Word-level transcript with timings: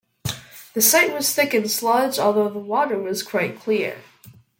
The 0.73 0.81
site 0.81 1.13
was 1.13 1.31
thick 1.31 1.53
in 1.53 1.69
sludge, 1.69 2.17
although 2.17 2.49
the 2.49 2.57
water 2.57 2.97
was 2.97 3.21
quite 3.21 3.59
clear. 3.59 3.97